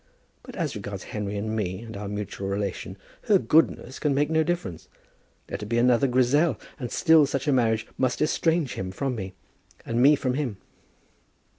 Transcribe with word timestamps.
But 0.41 0.55
as 0.55 0.75
regards 0.75 1.03
Henry 1.03 1.37
and 1.37 1.55
me, 1.55 1.81
and 1.83 1.95
our 1.95 2.07
mutual 2.07 2.47
relation, 2.47 2.97
her 3.25 3.37
goodness 3.37 3.99
can 3.99 4.15
make 4.15 4.31
no 4.31 4.41
difference. 4.41 4.87
Let 5.47 5.61
her 5.61 5.67
be 5.67 5.77
another 5.77 6.07
Grizel, 6.07 6.59
and 6.79 6.91
still 6.91 7.27
such 7.27 7.47
a 7.47 7.51
marriage 7.53 7.85
must 7.99 8.19
estrange 8.19 8.73
him 8.73 8.89
from 8.89 9.13
me, 9.13 9.35
and 9.85 10.01
me 10.01 10.15
from 10.15 10.33
him." 10.33 10.57